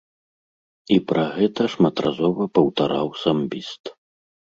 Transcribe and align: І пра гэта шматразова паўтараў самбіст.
І 0.95 0.95
пра 1.09 1.25
гэта 1.35 1.61
шматразова 1.73 2.47
паўтараў 2.57 3.07
самбіст. 3.25 3.83